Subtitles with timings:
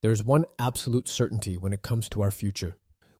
[0.00, 2.76] There is one absolute certainty when it comes to our future.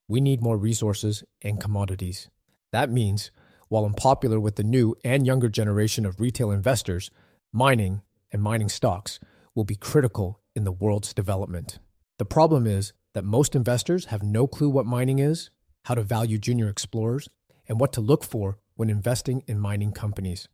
[0.07, 2.29] We need more resources and commodities.
[2.71, 3.31] That means,
[3.67, 7.11] while unpopular with the new and younger generation of retail investors,
[7.51, 9.19] mining and mining stocks
[9.53, 11.79] will be critical in the world's development.
[12.17, 15.49] The problem is that most investors have no clue what mining is,
[15.83, 17.27] how to value junior explorers,
[17.67, 20.47] and what to look for when investing in mining companies.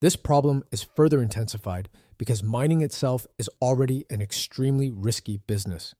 [0.00, 1.88] This problem is further intensified
[2.18, 5.94] because mining itself is already an extremely risky business.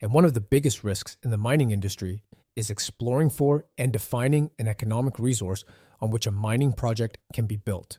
[0.00, 2.22] And one of the biggest risks in the mining industry
[2.56, 5.64] is exploring for and defining an economic resource
[6.00, 7.98] on which a mining project can be built.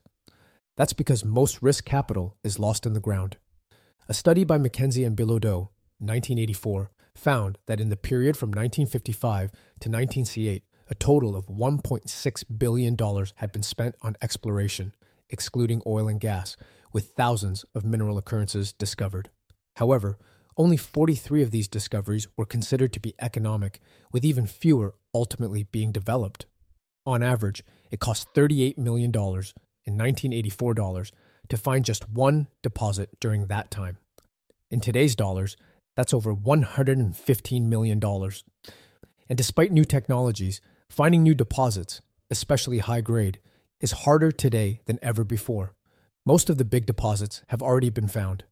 [0.77, 3.37] That's because most risk capital is lost in the ground.
[4.07, 9.89] A study by Mackenzie and Bilodeau, 1984, found that in the period from 1955 to
[9.89, 12.97] 1968, a total of $1.6 billion
[13.35, 14.93] had been spent on exploration,
[15.29, 16.55] excluding oil and gas,
[16.95, 19.29] with thousands of mineral occurrences discovered.
[19.75, 20.17] However,
[20.55, 23.81] only 43 of these discoveries were considered to be economic,
[24.13, 26.45] with even fewer ultimately being developed.
[27.05, 31.11] On average, it cost $38 million in 1984 dollars
[31.49, 33.97] to find just one deposit during that time.
[34.71, 35.57] In today's dollars,
[35.97, 38.01] that's over $115 million.
[39.27, 41.99] And despite new technologies, finding new deposits,
[42.31, 43.39] especially high grade,
[43.81, 45.75] is harder today than ever before.
[46.27, 48.45] Most of the big deposits have already been found.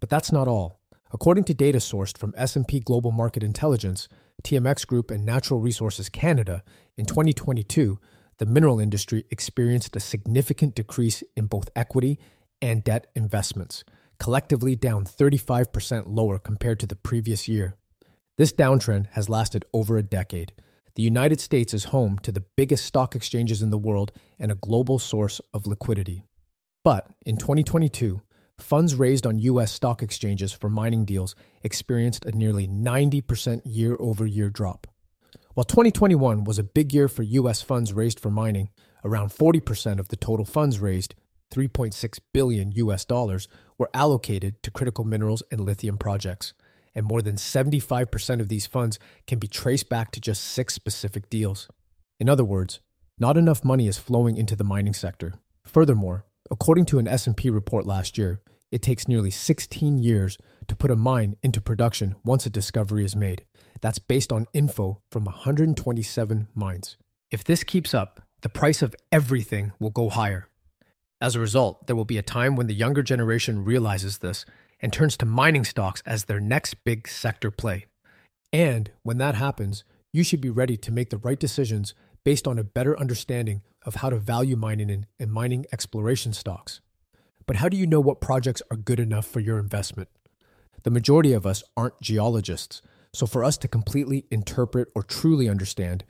[0.00, 0.80] But that's not all.
[1.12, 4.08] According to data sourced from S&P Global Market Intelligence,
[4.42, 6.62] TMX Group and Natural Resources Canada,
[6.96, 7.98] in 2022,
[8.38, 12.18] the mineral industry experienced a significant decrease in both equity
[12.62, 13.84] and debt investments,
[14.18, 17.76] collectively down 35% lower compared to the previous year.
[18.38, 20.54] This downtrend has lasted over a decade.
[20.94, 24.56] The United States is home to the biggest stock exchanges in the world and a
[24.56, 26.24] global source of liquidity.
[26.88, 28.22] But in 2022,
[28.58, 34.24] funds raised on US stock exchanges for mining deals experienced a nearly 90% year over
[34.24, 34.86] year drop.
[35.52, 38.70] While 2021 was a big year for US funds raised for mining,
[39.04, 41.14] around 40% of the total funds raised,
[41.52, 46.54] 3.6 billion US dollars, were allocated to critical minerals and lithium projects,
[46.94, 51.28] and more than 75% of these funds can be traced back to just six specific
[51.28, 51.68] deals.
[52.18, 52.80] In other words,
[53.18, 55.34] not enough money is flowing into the mining sector.
[55.64, 60.90] Furthermore, According to an S&P report last year, it takes nearly 16 years to put
[60.90, 63.44] a mine into production once a discovery is made.
[63.80, 66.96] That's based on info from 127 mines.
[67.30, 70.48] If this keeps up, the price of everything will go higher.
[71.20, 74.46] As a result, there will be a time when the younger generation realizes this
[74.80, 77.86] and turns to mining stocks as their next big sector play.
[78.52, 81.94] And when that happens, you should be ready to make the right decisions
[82.24, 86.80] based on a better understanding of how to value mining and, mining exploration stocks.
[87.46, 90.08] But how do you know what projects are good enough for your investment?
[90.82, 96.04] The majority of us aren't geologists, so for us to completely interpret or truly understand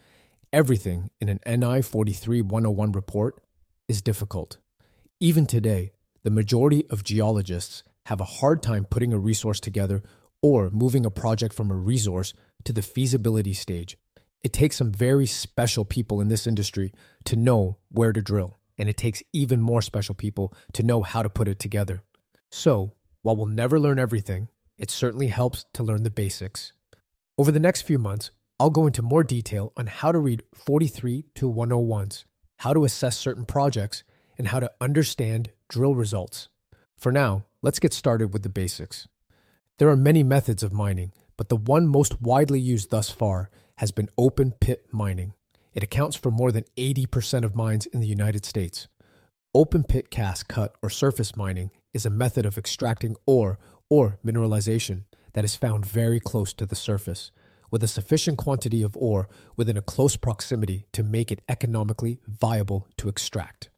[0.52, 3.42] everything in an NI 43 101 report
[3.88, 4.58] is difficult.
[5.20, 5.92] Even today,
[6.24, 10.02] the majority of geologists have a hard time putting a resource together
[10.42, 13.96] or moving a project from a resource to the feasibility stage
[14.43, 16.93] it takes some very special people in this industry
[17.25, 21.22] to know where to drill, and it takes even more special people to know how
[21.22, 22.03] to put it together.
[22.50, 24.48] So, while we'll never learn everything,
[24.78, 26.72] it certainly helps to learn the basics.
[27.37, 31.27] Over the next few months, I'll go into more detail on how to read 43
[31.37, 32.25] to 101s,
[32.59, 34.03] how to assess certain projects,
[34.37, 36.48] and how to understand drill results.
[36.97, 39.09] For now, let's get started with the basics.
[39.78, 43.93] There are many methods of mining, but the one most widely used thus far has
[43.93, 45.34] been open pit mining.
[45.72, 48.89] It accounts for more than 80% of mines in the United States.
[49.55, 53.59] Open pit cast cut or surface mining is a method of extracting ore
[53.89, 57.31] or mineralization that is found very close to the surface,
[57.71, 62.89] with a sufficient quantity of ore within a close proximity to make it economically viable
[62.97, 63.71] to extract.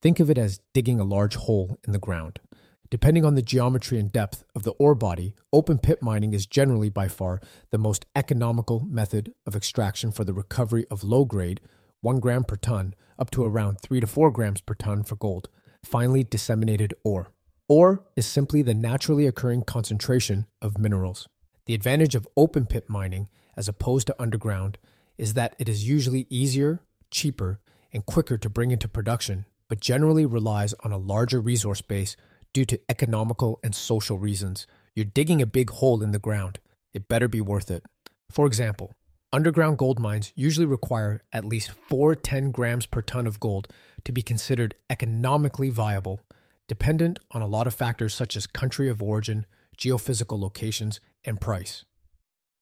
[0.00, 2.40] Think of it as digging a large hole in the ground.
[2.88, 6.88] Depending on the geometry and depth of the ore body, open pit mining is generally
[6.88, 7.40] by far
[7.70, 11.60] the most economical method of extraction for the recovery of low grade,
[12.02, 15.48] 1 gram per ton, up to around 3 to 4 grams per ton for gold,
[15.84, 17.32] finely disseminated ore.
[17.68, 21.28] Ore is simply the naturally occurring concentration of minerals.
[21.66, 24.78] The advantage of open pit mining, as opposed to underground,
[25.18, 26.80] is that it is usually easier,
[27.10, 27.58] cheaper,
[27.92, 32.16] and quicker to bring into production, but generally relies on a larger resource base
[32.56, 34.66] due to economical and social reasons.
[34.94, 36.58] You're digging a big hole in the ground.
[36.94, 37.84] It better be worth it.
[38.30, 38.94] For example,
[39.30, 43.68] underground gold mines usually require at least 410 grams per ton of gold
[44.04, 46.20] to be considered economically viable,
[46.66, 49.44] dependent on a lot of factors such as country of origin,
[49.76, 51.84] geophysical locations, and price.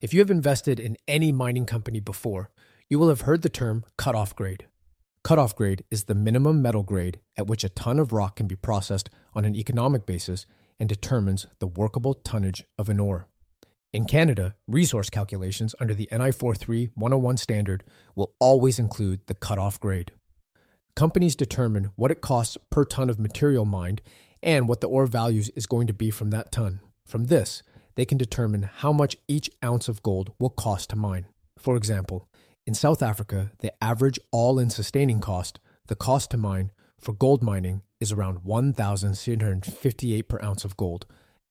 [0.00, 2.50] If you have invested in any mining company before,
[2.90, 4.66] you will have heard the term cutoff grade.
[5.24, 8.56] Cutoff grade is the minimum metal grade at which a ton of rock can be
[8.56, 10.44] processed on an economic basis
[10.78, 13.26] and determines the workable tonnage of an ore.
[13.90, 17.84] In Canada, resource calculations under the NI 43 101 standard
[18.14, 20.12] will always include the cutoff grade.
[20.94, 24.02] Companies determine what it costs per ton of material mined
[24.42, 26.80] and what the ore values is going to be from that ton.
[27.06, 27.62] From this,
[27.94, 31.24] they can determine how much each ounce of gold will cost to mine.
[31.58, 32.28] For example,
[32.66, 37.42] in South Africa, the average all in sustaining cost, the cost to mine, for gold
[37.42, 41.04] mining is around 1,658 per ounce of gold.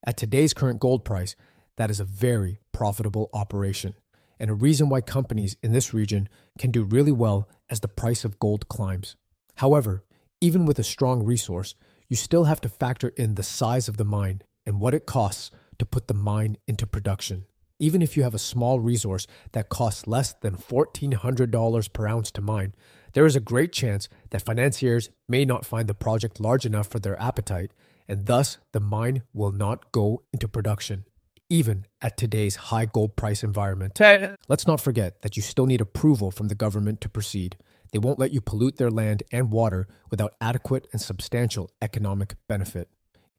[0.06, 1.36] At today's current gold price,
[1.78, 3.94] that is a very profitable operation,
[4.40, 8.26] and a reason why companies in this region can do really well as the price
[8.26, 9.16] of gold climbs.
[9.58, 10.04] However,
[10.42, 11.76] even with a strong resource,
[12.10, 15.52] you still have to factor in the size of the mine and what it costs
[15.78, 17.46] to put the mine into production.
[17.84, 22.40] Even if you have a small resource that costs less than $1,400 per ounce to
[22.40, 22.74] mine,
[23.12, 27.00] there is a great chance that financiers may not find the project large enough for
[27.00, 27.74] their appetite,
[28.08, 31.04] and thus the mine will not go into production,
[31.50, 34.00] even at today's high gold price environment.
[34.48, 37.58] Let's not forget that you still need approval from the government to proceed.
[37.92, 42.88] They won't let you pollute their land and water without adequate and substantial economic benefit.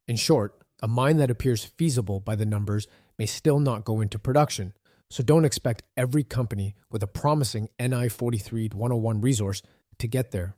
[0.07, 2.87] In short, a mine that appears feasible by the numbers
[3.17, 4.73] may still not go into production,
[5.09, 9.61] so don't expect every company with a promising NI 43 101 resource
[9.99, 10.55] to get there.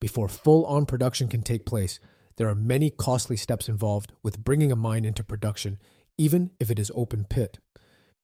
[0.00, 1.98] Before full on production can take place,
[2.36, 5.78] there are many costly steps involved with bringing a mine into production,
[6.16, 7.58] even if it is open pit.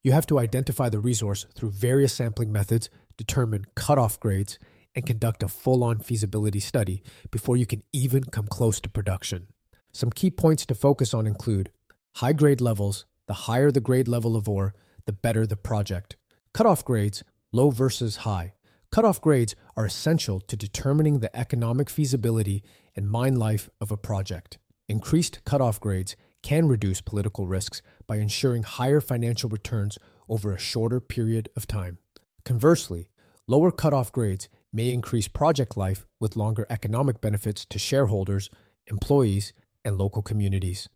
[0.03, 4.59] You have to identify the resource through various sampling methods, determine cutoff grades,
[4.95, 9.49] and conduct a full on feasibility study before you can even come close to production.
[9.93, 11.71] Some key points to focus on include
[12.17, 13.07] high grade levels.
[13.27, 14.75] The higher the grade level of ore,
[15.07, 16.17] the better the project.
[16.53, 18.55] Cutoff grades, low versus high.
[18.91, 22.63] Cutoff grades are essential to determining the economic feasibility
[22.95, 24.59] and mine life of a project.
[24.89, 29.99] Increased cutoff grades can reduce political risks by ensuring higher financial returns
[30.29, 31.99] over a shorter period of time.
[32.45, 33.09] Conversely,
[33.49, 38.51] lower cutoff grades may increase project life with longer economic benefits to shareholders,
[38.87, 39.53] employees,
[39.85, 40.89] and local communities.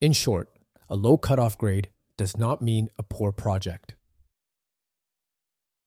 [0.00, 0.50] In short,
[0.88, 3.94] a low cutoff grade does not mean a poor project.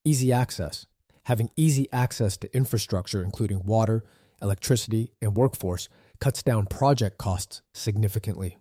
[0.06, 0.86] Easy access.
[1.26, 4.04] Having easy access to infrastructure, including water,
[4.42, 8.58] electricity, and workforce, cuts down project costs significantly.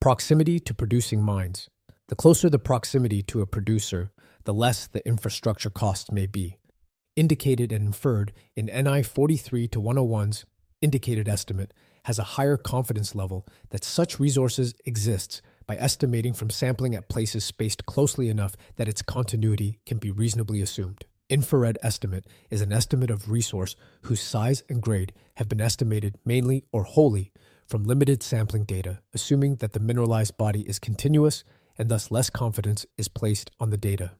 [0.00, 1.68] Proximity to producing mines.
[2.08, 4.10] The closer the proximity to a producer,
[4.44, 6.56] the less the infrastructure costs may be.
[7.16, 10.44] Indicated and inferred in NI 43 to 101's
[10.80, 11.72] indicated estimate
[12.04, 17.44] has a higher confidence level that such resources exists by estimating from sampling at places
[17.44, 21.04] spaced closely enough that its continuity can be reasonably assumed.
[21.28, 26.64] Inferred estimate is an estimate of resource whose size and grade have been estimated mainly
[26.72, 27.30] or wholly
[27.68, 31.44] from limited sampling data, assuming that the mineralized body is continuous
[31.78, 34.10] and thus less confidence is placed on the data.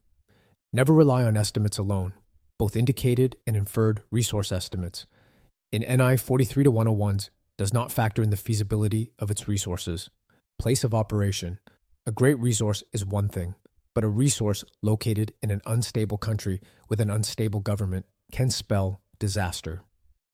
[0.73, 2.13] Never rely on estimates alone,
[2.61, 5.05] both indicated and inferred resource estimates.
[5.73, 10.11] In NI 43 to 101's, does not factor in the feasibility of its resources.
[10.61, 11.59] Place of operation.
[12.05, 13.55] A great resource is one thing,
[13.95, 19.81] but a resource located in an unstable country with an unstable government can spell disaster.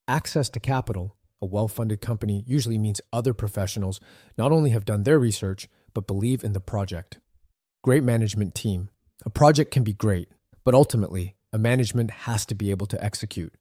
[0.08, 1.14] Access to capital.
[1.40, 4.00] A well funded company usually means other professionals
[4.36, 7.20] not only have done their research, but believe in the project.
[7.84, 8.88] Great management team.
[9.24, 10.26] A project can be great,
[10.64, 13.54] but ultimately, a management has to be able to execute.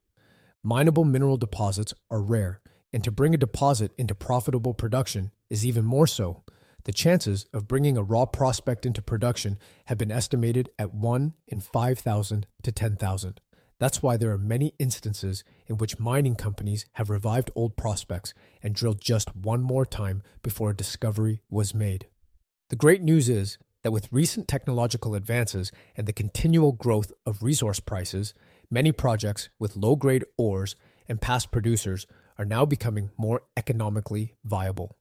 [0.63, 2.59] Mineable mineral deposits are rare
[2.91, 6.43] and to bring a deposit into profitable production is even more so.
[6.85, 11.59] The chances of bringing a raw prospect into production have been estimated at 1 in
[11.59, 13.41] 5,000 to 10,000.
[13.79, 18.75] That's why there are many instances in which mining companies have revived old prospects and
[18.75, 22.07] drilled just one more time before a discovery was made.
[22.69, 27.79] The great news is that with recent technological advances and the continual growth of resource
[27.79, 28.33] prices,
[28.69, 30.75] many projects with low grade ores
[31.07, 32.05] and past producers
[32.37, 34.95] are now becoming more economically viable.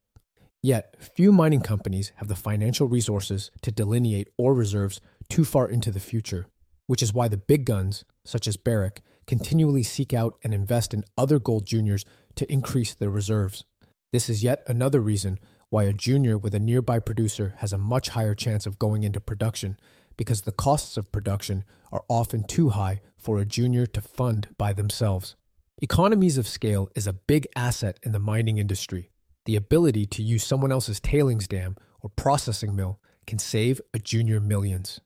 [0.64, 5.90] Yet, few mining companies have the financial resources to delineate ore reserves too far into
[5.90, 6.46] the future,
[6.86, 11.04] which is why the big guns, such as Barrick, continually seek out and invest in
[11.18, 12.06] other gold juniors
[12.36, 13.66] to increase their reserves.
[14.10, 18.08] This is yet another reason why a junior with a nearby producer has a much
[18.08, 19.78] higher chance of going into production
[20.16, 24.72] because the costs of production are often too high for a junior to fund by
[24.72, 25.36] themselves.
[25.82, 29.10] Economies of scale is a big asset in the mining industry.
[29.46, 34.40] The ability to use someone else's tailings dam or processing mill can save a junior
[34.40, 35.00] millions.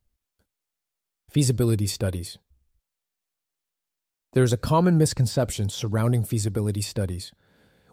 [1.30, 2.38] Feasibility studies.
[4.34, 7.32] There is a common misconception surrounding feasibility studies.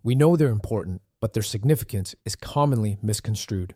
[0.04, 3.74] We know they're important, but their significance is commonly misconstrued.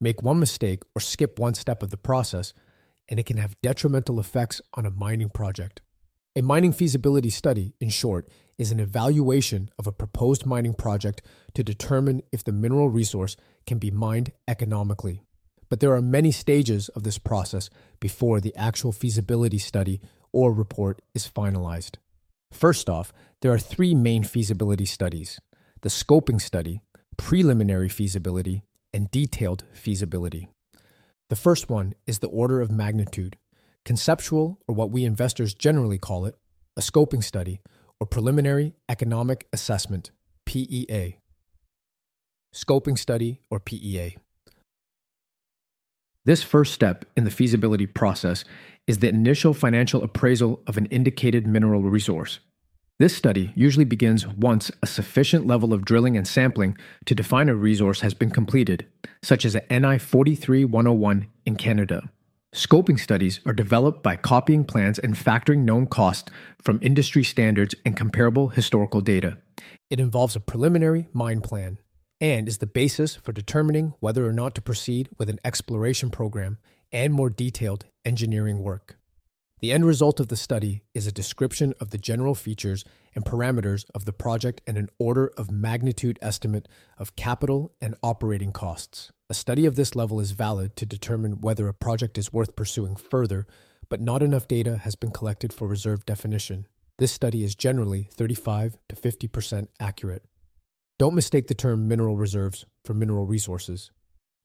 [0.00, 2.52] Make one mistake or skip one step of the process,
[3.08, 5.80] and it can have detrimental effects on a mining project.
[6.36, 11.22] A mining feasibility study, in short, is an evaluation of a proposed mining project
[11.54, 15.22] to determine if the mineral resource can be mined economically.
[15.68, 17.70] But there are many stages of this process
[18.00, 20.00] before the actual feasibility study
[20.32, 21.96] or report is finalized.
[22.52, 25.40] First off, there are three main feasibility studies
[25.82, 26.80] the scoping study,
[27.18, 30.48] preliminary feasibility, and detailed feasibility.
[31.28, 33.36] The first one is the order of magnitude.
[33.84, 36.36] Conceptual, or what we investors generally call it,
[36.76, 37.60] a scoping study,
[38.00, 40.10] or preliminary economic assessment,
[40.46, 41.18] PEA.
[42.54, 44.16] Scoping study, or PEA.
[46.24, 48.44] This first step in the feasibility process
[48.86, 52.40] is the initial financial appraisal of an indicated mineral resource.
[52.98, 57.54] This study usually begins once a sufficient level of drilling and sampling to define a
[57.54, 58.86] resource has been completed,
[59.22, 62.10] such as a NI 43101 in Canada.
[62.54, 66.30] Scoping studies are developed by copying plans and factoring known costs
[66.62, 69.38] from industry standards and comparable historical data.
[69.90, 71.78] It involves a preliminary mine plan
[72.20, 76.58] and is the basis for determining whether or not to proceed with an exploration program
[76.92, 78.98] and more detailed engineering work.
[79.58, 82.84] The end result of the study is a description of the general features
[83.16, 86.68] and parameters of the project and an order of magnitude estimate
[86.98, 89.10] of capital and operating costs.
[89.30, 92.94] A study of this level is valid to determine whether a project is worth pursuing
[92.94, 93.46] further,
[93.88, 96.66] but not enough data has been collected for reserve definition.
[96.98, 100.24] This study is generally 35 to 50% accurate.
[100.98, 103.90] Don't mistake the term mineral reserves for mineral resources.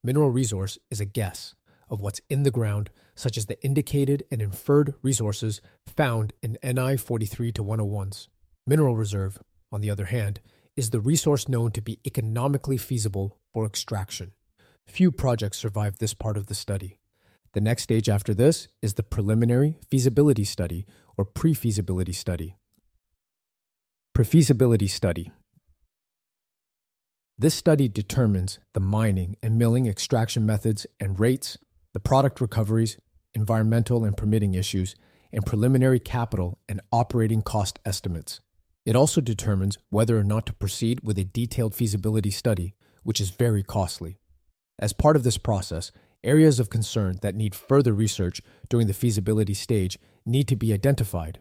[0.02, 1.56] Mineral resource is a guess
[1.90, 6.96] of what's in the ground, such as the indicated and inferred resources found in NI
[6.96, 8.30] 43 to 101s.
[8.66, 9.40] Mineral reserve,
[9.74, 10.40] on the other hand,
[10.78, 14.32] is the resource known to be economically feasible for extraction.
[14.90, 17.00] Few projects survive this part of the study.
[17.54, 20.86] The next stage after this is the preliminary feasibility study
[21.18, 22.58] or pre feasibility study.
[24.16, 25.32] Prefeasibility study
[27.42, 31.58] this study determines the mining and milling extraction methods and rates,
[31.94, 32.98] the product recoveries,
[33.34, 34.94] environmental and permitting issues,
[35.32, 38.42] and preliminary capital and operating cost estimates.
[38.86, 43.30] It also determines whether or not to proceed with a detailed feasibility study, which is
[43.30, 44.18] very costly.
[44.80, 45.92] As part of this process,
[46.24, 51.40] areas of concern that need further research during the feasibility stage need to be identified.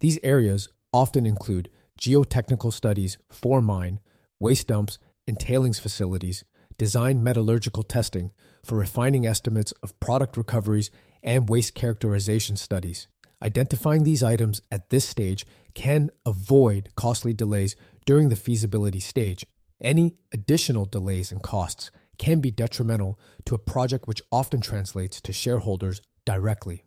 [0.00, 1.70] These areas often include
[2.00, 4.00] geotechnical studies for mine,
[4.40, 6.44] waste dumps, and tailings facilities,
[6.76, 8.32] design metallurgical testing
[8.64, 10.90] for refining estimates of product recoveries
[11.22, 13.08] and waste characterization studies.
[13.42, 19.46] Identifying these items at this stage can avoid costly delays during the feasibility stage.
[19.80, 25.32] Any additional delays and costs can be detrimental to a project which often translates to
[25.32, 26.84] shareholders directly.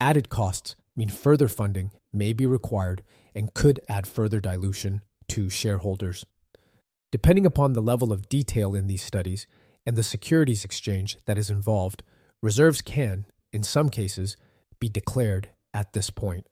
[0.00, 3.02] Added costs mean further funding may be required
[3.34, 6.24] and could add further dilution to shareholders.
[7.12, 9.46] Depending upon the level of detail in these studies
[9.84, 12.02] and the securities exchange that is involved,
[12.42, 14.36] reserves can, in some cases,
[14.80, 16.46] be declared at this point.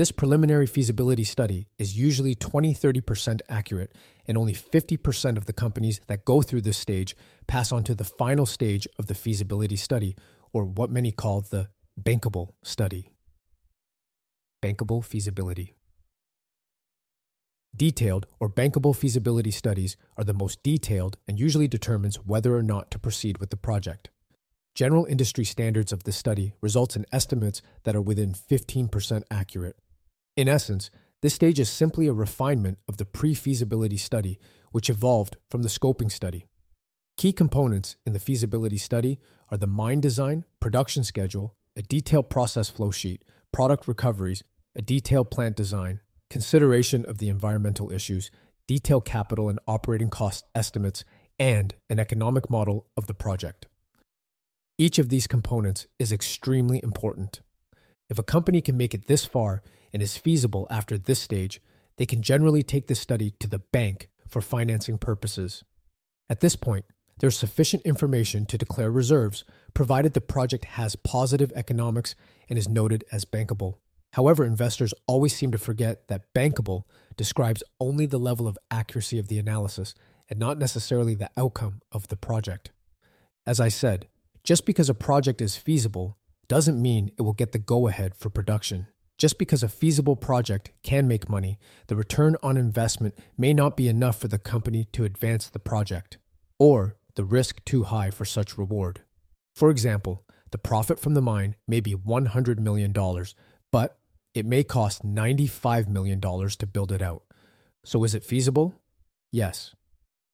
[0.00, 3.94] This preliminary feasibility study is usually 20 30% accurate,
[4.26, 7.14] and only 50% of the companies that go through this stage
[7.46, 10.16] pass on to the final stage of the feasibility study,
[10.54, 11.68] or what many call the
[12.02, 13.10] bankable study.
[14.62, 15.74] Bankable feasibility.
[17.76, 22.90] Detailed or bankable feasibility studies are the most detailed and usually determines whether or not
[22.90, 24.08] to proceed with the project.
[24.74, 29.76] General industry standards of this study results in estimates that are within 15% accurate.
[30.36, 30.90] In essence,
[31.22, 34.38] this stage is simply a refinement of the pre-feasibility study
[34.72, 36.46] which evolved from the scoping study.
[37.16, 39.18] Key components in the feasibility study
[39.50, 44.42] are the mine design, production schedule, a detailed process flow sheet, product recoveries,
[44.74, 48.30] a detailed plant design, consideration of the environmental issues,
[48.66, 51.04] detailed capital and operating cost estimates,
[51.38, 53.66] and an economic model of the project.
[54.78, 57.40] Each of these components is extremely important.
[58.10, 59.62] If a company can make it this far
[59.92, 61.62] and is feasible after this stage,
[61.96, 65.62] they can generally take the study to the bank for financing purposes.
[66.28, 66.84] At this point,
[67.18, 72.14] there's sufficient information to declare reserves, provided the project has positive economics
[72.48, 73.74] and is noted as bankable.
[74.14, 76.84] However, investors always seem to forget that bankable
[77.16, 79.94] describes only the level of accuracy of the analysis
[80.28, 82.70] and not necessarily the outcome of the project.
[83.46, 84.08] As I said,
[84.42, 86.16] Just because a project is feasible
[86.50, 88.88] doesn't mean it will get the go ahead for production.
[89.16, 93.86] Just because a feasible project can make money, the return on investment may not be
[93.86, 96.18] enough for the company to advance the project,
[96.58, 99.02] or the risk too high for such reward.
[99.54, 102.92] For example, the profit from the mine may be $100 million,
[103.70, 103.98] but
[104.34, 107.22] it may cost $95 million to build it out.
[107.84, 108.74] So is it feasible?
[109.30, 109.76] Yes.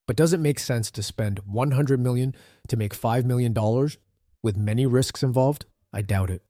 [0.07, 2.35] But does it make sense to spend 100 million
[2.69, 3.99] to make 5 million dollars
[4.43, 5.67] with many risks involved?
[5.97, 6.43] I doubt it.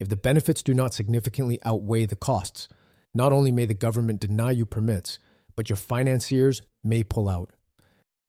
[0.00, 2.70] If the benefits do not significantly outweigh the costs,
[3.14, 5.18] not only may the government deny you permits,
[5.54, 7.50] but your financiers may pull out.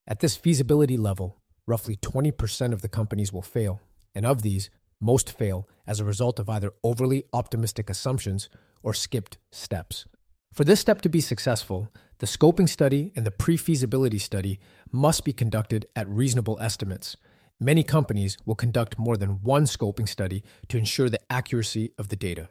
[0.06, 3.80] At this feasibility level, roughly 20% of the companies will fail,
[4.14, 8.50] and of these, most fail as a result of either overly optimistic assumptions
[8.84, 10.06] or skipped steps.
[10.52, 11.90] For this step to be successful,
[12.20, 14.60] the scoping study and the pre feasibility study
[14.92, 17.16] must be conducted at reasonable estimates.
[17.60, 22.18] Many companies will conduct more than one scoping study to ensure the accuracy of the
[22.18, 22.50] data.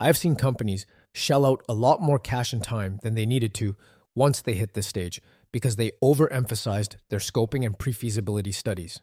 [0.00, 3.52] I have seen companies shell out a lot more cash and time than they needed
[3.54, 3.76] to
[4.14, 5.20] once they hit this stage
[5.52, 9.00] because they overemphasized their scoping and pre feasibility studies.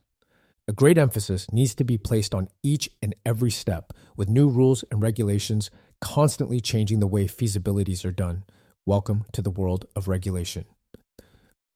[0.67, 4.83] A great emphasis needs to be placed on each and every step, with new rules
[4.89, 5.69] and regulations
[6.01, 8.45] constantly changing the way feasibilities are done.
[8.83, 10.65] Welcome to the world of regulation.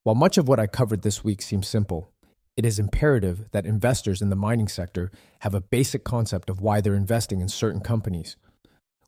[0.03, 2.11] While much of what I covered this week seems simple,
[2.59, 6.81] it is imperative that investors in the mining sector have a basic concept of why
[6.81, 8.35] they're investing in certain companies.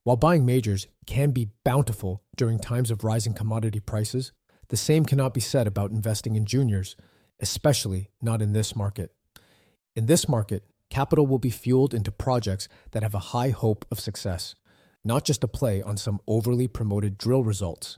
[0.04, 4.32] While buying majors can be bountiful during times of rising commodity prices,
[4.70, 6.96] the same cannot be said about investing in juniors,
[7.42, 9.12] especially not in this market.
[9.98, 14.00] In this market, capital will be fueled into projects that have a high hope of
[14.00, 14.56] success,
[15.04, 17.98] not just a play on some overly promoted drill results.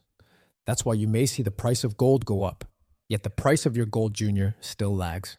[0.66, 2.66] That's why you may see the price of gold go up,
[3.08, 5.38] yet the price of your gold junior still lags.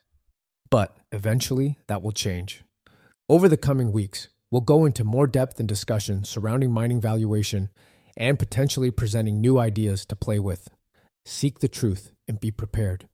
[0.74, 2.64] But eventually, that will change.
[3.28, 7.70] Over the coming weeks, we'll go into more depth and discussion surrounding mining valuation
[8.16, 10.68] and potentially presenting new ideas to play with.
[11.24, 13.08] Seek the truth and be prepared.